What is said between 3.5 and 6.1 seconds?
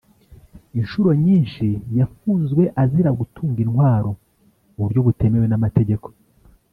intwaro mu buryo butemewe n’amategeko